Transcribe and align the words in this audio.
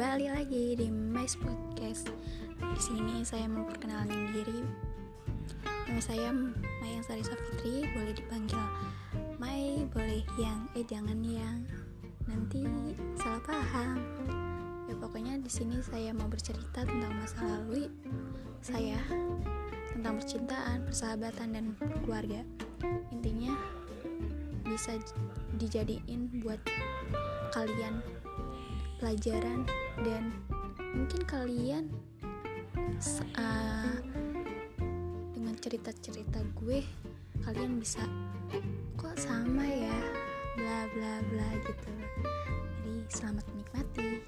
Fitris 0.00 1.46
Podcast. 1.46 2.08
Di 2.56 2.80
sini 2.80 3.20
saya 3.20 3.44
mau 3.46 3.68
perkenalkan 3.68 4.32
diri. 4.32 4.64
Nama 5.62 6.00
saya 6.00 6.32
Mayang 6.80 7.04
Sari 7.04 7.20
Safitri, 7.20 7.86
boleh 7.92 8.16
dipanggil 8.16 8.64
Mai, 9.36 9.84
boleh 9.92 10.24
yang, 10.40 10.66
eh 10.72 10.82
jangan 10.88 11.20
yang 11.20 11.68
nanti 12.24 12.64
salah 13.20 13.44
paham. 13.44 14.00
Ya 14.88 14.96
pokoknya 14.96 15.36
di 15.38 15.52
sini 15.52 15.78
saya 15.84 16.16
mau 16.16 16.32
bercerita 16.32 16.82
tentang 16.82 17.14
masa 17.14 17.38
lalu 17.44 17.92
saya 18.64 18.96
tentang 19.92 20.16
percintaan, 20.16 20.88
persahabatan 20.88 21.48
dan 21.52 21.64
keluarga. 22.02 22.40
Intinya 23.12 23.52
bisa 24.64 24.96
dijadiin 25.60 26.40
buat 26.40 26.58
kalian 27.52 28.00
pelajaran 29.00 29.64
dan 30.04 30.28
mungkin 30.92 31.24
kalian 31.24 31.88
uh, 33.40 33.96
dengan 35.32 35.56
cerita-cerita 35.56 36.44
gue 36.60 36.84
kalian 37.40 37.80
bisa 37.80 38.04
kok 39.00 39.16
sama 39.16 39.64
ya? 39.64 39.98
Bla 40.60 40.84
bla 40.92 41.14
bla 41.32 41.48
gitu. 41.64 41.92
Jadi 42.84 43.08
selamat 43.08 43.44
menikmati 43.56 44.19